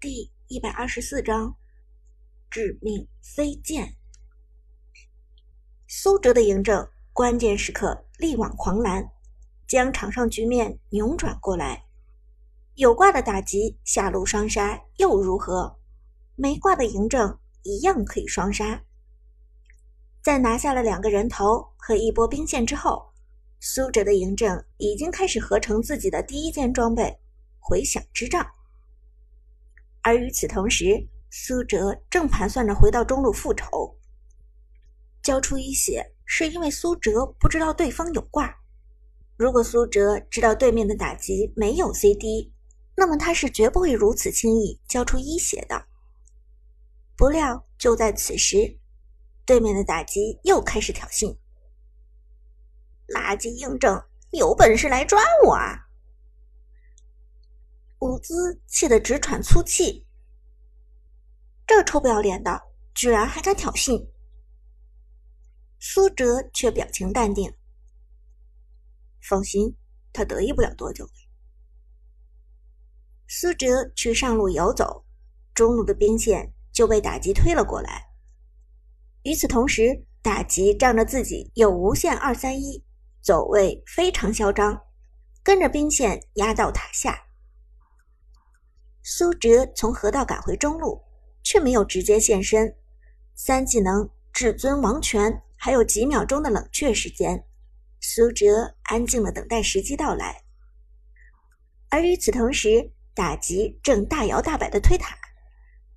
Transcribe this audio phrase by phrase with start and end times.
[0.00, 1.58] 第一百二十四章
[2.50, 3.98] 致命飞剑。
[5.86, 9.10] 苏哲的嬴政关键时刻力挽狂澜，
[9.68, 11.84] 将场上局面扭转过来。
[12.76, 15.78] 有挂的打击下路双杀又如何？
[16.34, 18.82] 没挂的嬴政一样可以双杀。
[20.22, 23.12] 在拿下了两个人头和一波兵线之后，
[23.60, 27.20] 苏哲的嬴政已经开始合成自己的第一件装备——
[27.60, 28.50] 回响之杖。
[30.02, 33.96] 而与此同时，苏哲正盘算着回到中路复仇。
[35.22, 38.54] 交出一血是因为苏哲不知道对方有挂。
[39.36, 42.52] 如果苏哲知道对面的打击没有 CD，
[42.96, 45.86] 那么他是绝不会如此轻易交出一血的。
[47.16, 48.78] 不料就在此时，
[49.44, 51.36] 对面的打击又开始挑衅
[53.14, 55.88] ：“垃圾嬴政，有本事来抓我啊！”
[58.00, 60.06] 伍兹气得直喘粗气，
[61.66, 62.62] 这臭不要脸的，
[62.94, 64.08] 居然还敢挑衅！
[65.78, 67.54] 苏哲却表情淡定，
[69.20, 69.76] 放心，
[70.14, 71.06] 他得意不了多久。
[73.28, 75.04] 苏哲去上路游走，
[75.54, 78.06] 中路的兵线就被打击推了过来。
[79.24, 82.82] 与此同时，打击仗着自己有无限二三一，
[83.20, 84.80] 走位非常嚣张，
[85.42, 87.26] 跟着兵线压到塔下。
[89.02, 91.02] 苏哲从河道赶回中路，
[91.42, 92.76] 却没有直接现身。
[93.34, 97.44] 三技能至尊王权还有几秒钟的冷却时间，
[98.00, 100.42] 苏哲安静的等待时机到来。
[101.88, 105.16] 而与此同时，打击正大摇大摆的推塔，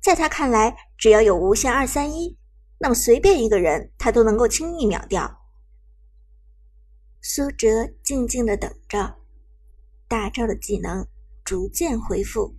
[0.00, 2.38] 在他看来，只要有无限二三一，
[2.78, 5.40] 那么随便一个人他都能够轻易秒掉。
[7.20, 9.16] 苏哲静静的等着，
[10.06, 11.06] 大招的技能
[11.44, 12.54] 逐渐恢复。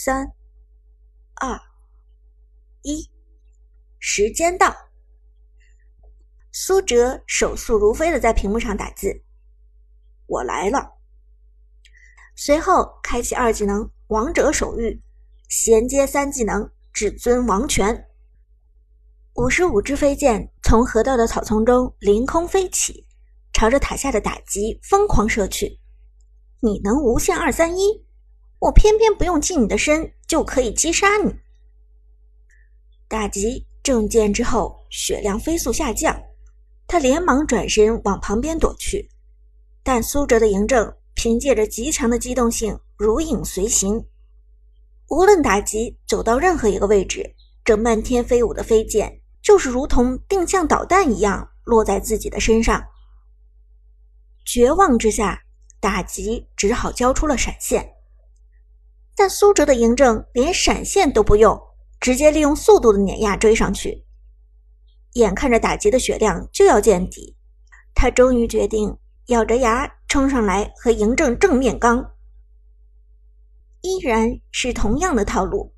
[0.00, 0.32] 三、
[1.34, 1.60] 二、
[2.82, 3.10] 一，
[3.98, 4.72] 时间到！
[6.52, 9.24] 苏哲手速如飞的在屏幕上打字
[10.26, 10.92] ：“我来了。”
[12.36, 15.00] 随后开启二技能“王者手谕”，
[15.50, 18.06] 衔接三技能“至尊王权”。
[19.34, 23.04] 五十五支飞箭从河道的草丛中凌空飞起，
[23.52, 25.80] 朝着塔下的打击疯狂射去。
[26.60, 28.06] 你能无限二三一？
[28.60, 31.34] 我偏偏不用近你的身就可以击杀你。
[33.06, 36.20] 打击正剑之后，血量飞速下降，
[36.86, 39.08] 他连忙转身往旁边躲去。
[39.82, 44.04] 但苏哲的嬴政凭借着极强的机动性，如影随形。
[45.08, 52.84] 无论打击走到任何一个位置，这漫天飞舞的飞剑就是如同定向导弹一样落在自己的身上。
[54.44, 55.44] 绝望之下，
[55.80, 57.94] 打击只好交出了闪现。
[59.28, 61.60] 苏哲的嬴政连闪现都不用，
[62.00, 64.04] 直接利用速度的碾压追上去。
[65.14, 67.36] 眼看着打劫的血量就要见底，
[67.94, 68.96] 他终于决定
[69.26, 72.12] 咬着牙冲上来和嬴政正面刚。
[73.80, 75.72] 依然是同样的套路，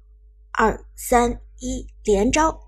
[0.53, 2.61] 二三一连招。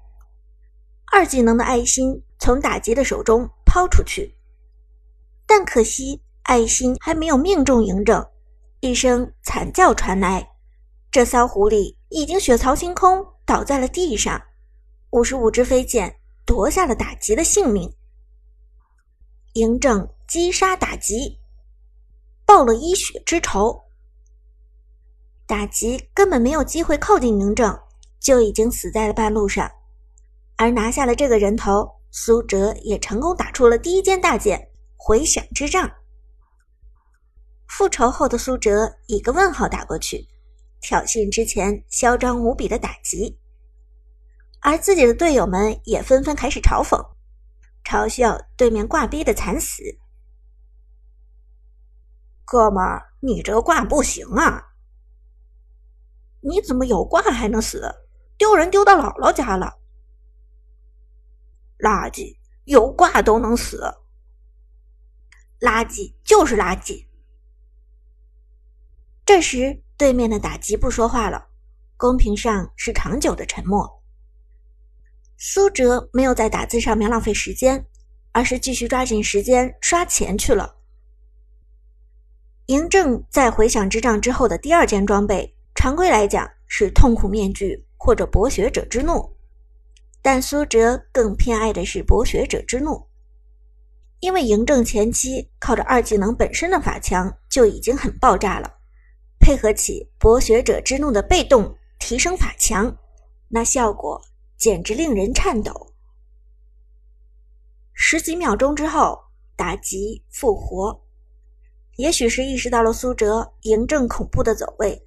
[1.11, 4.35] 二技能的爱心从打劫的手中抛出去，
[5.47, 8.27] 但可惜爱心还没有命中嬴政，
[8.81, 10.52] 一声惨叫传来。
[11.13, 14.43] 这骚狐狸已经血槽清空，倒在了地上。
[15.11, 17.95] 五十五支飞剑夺下了打击的性命。
[19.53, 21.39] 嬴政击杀打击，
[22.47, 23.79] 报了一血之仇。
[25.47, 27.79] 打击根本没有机会靠近嬴政，
[28.19, 29.71] 就已经死在了半路上。
[30.57, 35.93] 而拿下了这个人头，苏哲也成功打出了第一件大剑——回响之杖。
[37.67, 40.27] 复仇后的苏哲一个问号打过去。
[40.83, 43.39] 挑衅之前嚣张无比的打击，
[44.61, 47.01] 而自己的队友们也纷纷开始嘲讽，
[47.85, 49.81] 嘲笑对面挂逼的惨死。
[52.45, 54.75] 哥们儿，你这挂不行啊！
[56.41, 57.81] 你怎么有挂还能死？
[58.37, 59.79] 丢人丢到姥姥家了！
[61.79, 63.81] 垃圾，有挂都能死！
[65.61, 67.07] 垃圾就是垃圾！
[69.25, 69.81] 这时。
[70.03, 71.47] 对面的打击不说话了，
[71.97, 73.89] 公屏上是长久的沉默。
[75.39, 77.87] 苏哲没有在打字上面浪费时间，
[78.33, 80.75] 而是继续抓紧时间刷钱去了。
[82.67, 89.33] 嬴政在回响之杖之后的第二件装备，常规来讲是痛苦面具或者博学者之怒，
[90.21, 93.07] 但苏哲更偏爱的是博学者之怒，
[94.19, 98.82] 因为嬴政前期靠着二技能本身的法强就已经很爆炸了。
[99.43, 102.97] 配合起博学者之怒的被动提升法强，
[103.49, 104.23] 那效果
[104.57, 105.93] 简直令人颤抖。
[107.93, 109.19] 十几秒钟之后，
[109.57, 111.03] 打击复活。
[111.97, 115.07] 也许是意识到了苏哲嬴政恐怖的走位，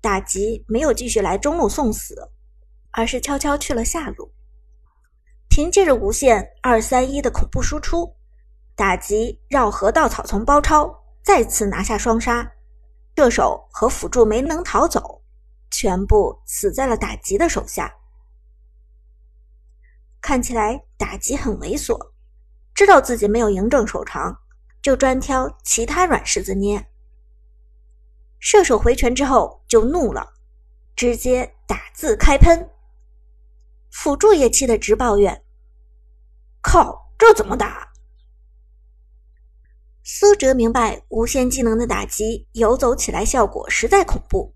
[0.00, 2.30] 打击没有继续来中路送死，
[2.92, 4.32] 而是悄悄去了下路。
[5.48, 8.16] 凭借着无限二三一的恐怖输出，
[8.76, 12.52] 打击绕河道草丛包抄，再次拿下双杀。
[13.16, 15.22] 射手和辅助没能逃走，
[15.70, 17.94] 全部死在了打吉的手下。
[20.20, 22.10] 看起来打击很猥琐，
[22.74, 24.40] 知道自己没有嬴政手长，
[24.82, 26.90] 就专挑其他软柿子捏。
[28.40, 30.34] 射手回拳之后就怒了，
[30.96, 32.68] 直接打字开喷。
[33.90, 35.44] 辅助也气得直抱怨
[36.60, 37.92] ：“靠，这怎么打？”
[40.06, 44.54] 苏哲明白，无限技能的打击游走起来效果实在恐怖，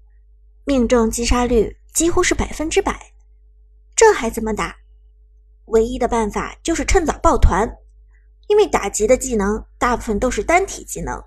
[0.66, 3.14] 命中击杀率几乎是百分之百。
[3.96, 4.76] 这还怎么打？
[5.64, 7.66] 唯一的办法就是趁早抱团，
[8.48, 11.18] 因为打击的技能大部分都是单体技能，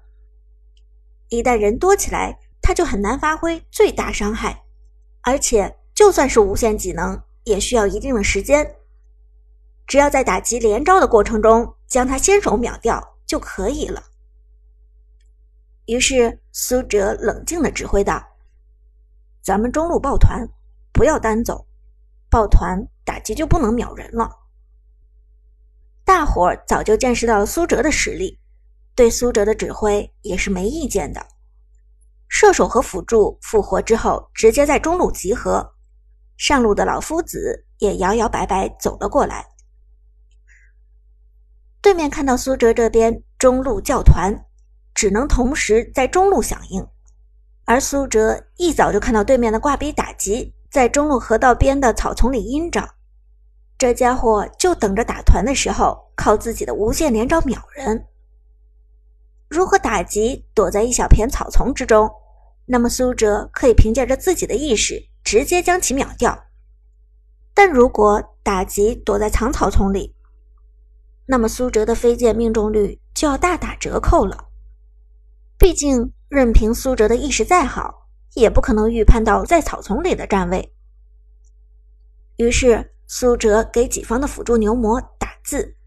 [1.29, 4.61] 一旦人多起来，他就很难发挥最大伤害。
[5.21, 8.75] 而且，就算是无限技能，也需要一定的时间。
[9.87, 14.09] 只要在打击连招的过程中将他先手秒掉就可以了。
[15.91, 18.25] 于是苏哲冷静地指挥道
[19.43, 20.47] ：“咱们中路抱团，
[20.93, 21.67] 不要单走，
[22.29, 24.31] 抱团打击就不能秒人了。”
[26.05, 28.39] 大伙儿早就见识到了苏哲的实力，
[28.95, 31.27] 对苏哲的指挥也是没意见的。
[32.29, 35.73] 射手和辅助复活之后，直接在中路集合，
[36.37, 39.45] 上路的老夫子也摇摇摆摆走了过来。
[41.81, 44.33] 对面看到苏哲这边中路叫团。
[44.93, 46.85] 只能同时在中路响应，
[47.65, 52.89] 而苏哲一早就看到对面的挂逼打击在中路河道边的草丛里阴着，
[53.77, 58.05] 这家伙就等着打团的时候靠自己的无限连招秒人。
[59.49, 62.09] 如果打击躲在一小片草丛之中，
[62.65, 66.45] 那么苏哲可以凭借着自己的意识直接将其秒掉。
[67.53, 70.15] 但如果打击躲在藏草丛里，
[71.25, 74.50] 那么苏哲的飞剑命中率就要大打折扣了。
[75.61, 80.73] 毕竟，任凭苏哲的意识再好，也不可能预判到在草丛里的站位。
[82.37, 85.77] 于是，苏哲给己方的辅助牛魔打字：“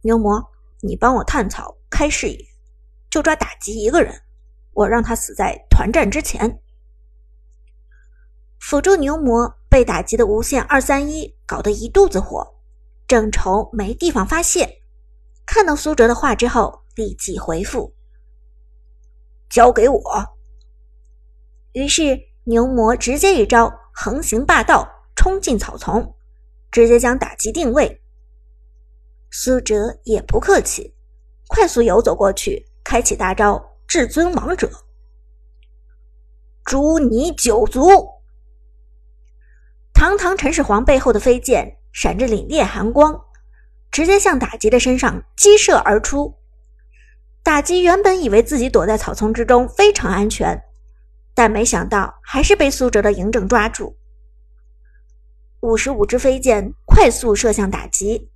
[0.00, 0.42] 牛魔，
[0.80, 2.46] 你帮我探草开视野，
[3.10, 4.22] 就抓打击一个人，
[4.72, 6.58] 我让他死在团战之前。”
[8.58, 12.54] 辅助牛魔被打击的无限二三一搞得一肚子火，
[13.06, 14.80] 正愁没地方发泄，
[15.44, 16.85] 看到苏哲的话之后。
[16.96, 17.94] 立即回复
[19.48, 20.00] ：“交给我。”
[21.72, 26.16] 于是牛魔直接一招横行霸道，冲进草丛，
[26.70, 28.02] 直接将打击定位。
[29.30, 30.94] 苏哲也不客气，
[31.46, 34.70] 快速游走过去，开启大招至尊王者，
[36.64, 38.08] 诛你九族！
[39.92, 43.20] 堂堂陈始皇背后的飞剑闪着凛冽寒光，
[43.90, 46.38] 直接向打击的身上击射而出。
[47.46, 50.60] 打击原本以为自己躲在草丛之中非常安全，
[51.32, 53.96] 但没想到还是被苏哲的嬴政抓住。
[55.60, 58.28] 五十五支飞箭快速射向打击，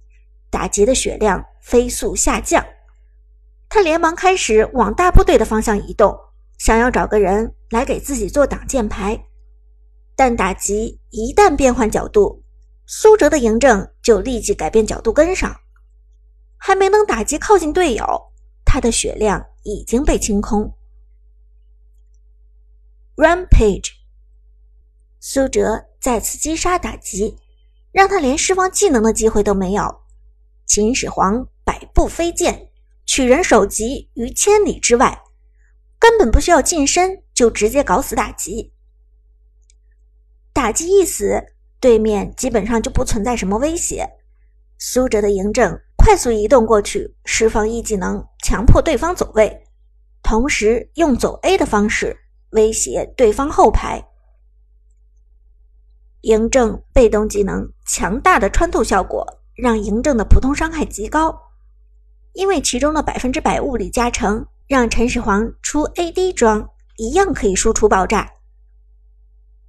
[0.48, 2.64] 打击的血量飞速下降。
[3.68, 6.16] 他连忙开始往大部队的方向移动，
[6.58, 9.20] 想要找个人来给自己做挡箭牌。
[10.14, 12.44] 但打击一旦变换角度，
[12.86, 15.56] 苏哲的嬴政就立即改变角度跟上，
[16.56, 18.29] 还没等打击靠近队友。
[18.72, 20.72] 他的血量已经被清空。
[23.16, 23.94] Rampage，
[25.18, 27.36] 苏哲再次击杀打击，
[27.90, 30.02] 让他连释放技能的机会都没有。
[30.66, 32.70] 秦始皇百步飞剑，
[33.04, 35.20] 取人首级于千里之外，
[35.98, 38.72] 根本不需要近身就直接搞死打击。
[40.52, 41.42] 打击一死，
[41.80, 44.08] 对面基本上就不存在什么威胁。
[44.78, 45.80] 苏哲的嬴政。
[46.02, 49.64] 快速移动过去，释放一技能，强迫对方走位，
[50.22, 52.16] 同时用走 A 的方式
[52.52, 54.02] 威胁对方后排。
[56.22, 61.38] 嬴政被动技能强大的穿透效果，让嬴政的普通伤害极高，
[62.32, 66.66] 因为其中的百分之百物理加成，让陈始皇出 AD 装
[66.96, 68.32] 一样可以输出爆炸。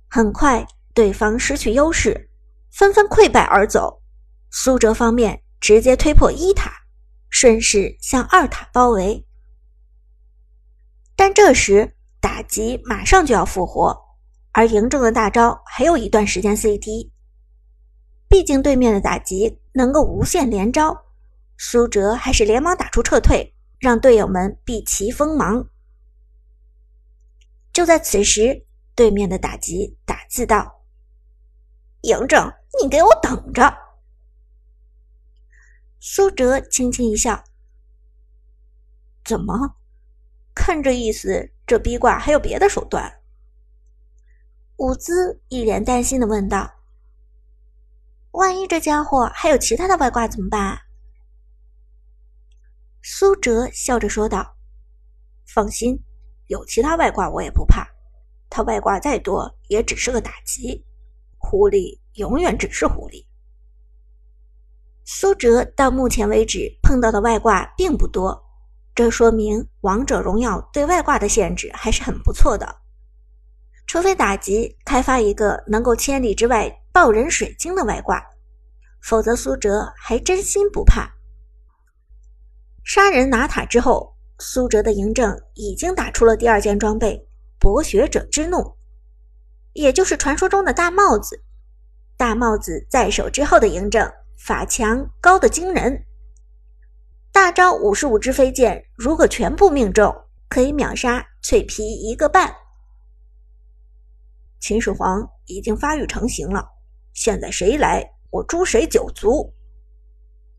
[0.09, 2.29] 很快，对方失去优势，
[2.71, 4.01] 纷纷溃败而走。
[4.49, 5.43] 苏哲方面。
[5.61, 6.71] 直接推破一塔，
[7.29, 9.25] 顺势向二塔包围。
[11.15, 13.95] 但这时打击马上就要复活，
[14.51, 17.11] 而嬴政的大招还有一段时间 CT。
[18.27, 21.05] 毕竟对面的打击能够无限连招，
[21.57, 25.67] 苏哲还是连忙打出撤退，让队友们避其锋芒。
[27.71, 28.65] 就在此时，
[28.95, 30.81] 对面的打击打字道
[32.03, 32.51] ：“嬴政，
[32.81, 33.71] 你给我等着！”
[36.03, 37.43] 苏哲轻轻一笑
[39.23, 39.75] ：“怎么？
[40.55, 43.21] 看这意思，这逼卦还有别的手段？”
[44.77, 46.73] 伍兹一脸担心的问道。
[48.31, 50.75] 万一这家伙还有其他的外挂怎么办？
[53.03, 54.55] 苏哲笑着说道
[55.53, 56.03] ：“放心，
[56.47, 57.87] 有其他外挂我也不怕。
[58.49, 60.83] 他外挂再多，也只是个打击。
[61.37, 63.23] 狐狸永远只是狐狸。”
[65.21, 68.43] 苏哲到目前为止碰到的外挂并不多，
[68.95, 72.77] 这说明王者荣耀对外挂的限制还是很不错的。
[73.85, 76.75] 除非打击开发一个能够千里之外。
[76.91, 78.21] 爆人水晶的外挂，
[79.01, 81.09] 否则苏哲还真心不怕。
[82.83, 87.29] 杀人拿塔之后，苏哲的嬴政已经打出了第二件装备——
[87.61, 88.75] 博学者之怒，
[89.73, 91.43] 也就是传说中的大帽子。
[92.17, 94.11] 大帽子在手之后的嬴政，
[94.43, 96.05] 法强高的惊人。
[97.31, 100.13] 大招五十五支飞剑，如果全部命中，
[100.49, 102.53] 可以秒杀脆皮一个半。
[104.59, 106.69] 秦始皇已经发育成型了。
[107.13, 109.53] 现在谁来，我诛谁九族。”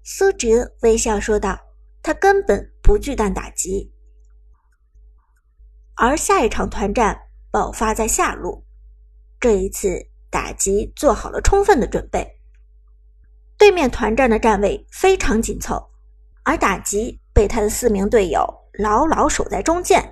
[0.04, 1.58] 苏哲微笑说道。
[2.04, 3.92] 他根本不惧惮打击，
[5.94, 7.16] 而下一场团战
[7.48, 8.66] 爆发在下路。
[9.38, 12.40] 这一次打击做好了充分的准备，
[13.62, 15.80] 对面团战的站位非常紧凑，
[16.42, 20.11] 而打击被他的四名队友牢牢守在中间。